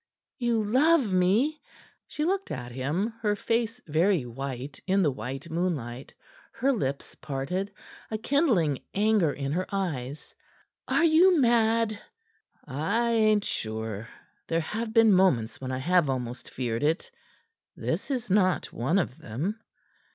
[0.39, 1.61] "You love me?"
[2.07, 6.11] She looked at him, her face very white in the white moonlight,
[6.53, 7.71] her lips parted,
[8.09, 10.35] a kindling anger in her eyes.
[10.87, 12.01] "Are you mad?"
[12.65, 14.09] "I a'n't sure.
[14.47, 17.11] There have been moments when I have almost feared it.
[17.75, 19.59] This is not one of them."